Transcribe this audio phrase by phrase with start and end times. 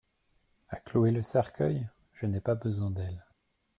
[0.69, 1.87] À clouer le cercueil?
[2.13, 3.23] Je n'ai pas besoin d'elles.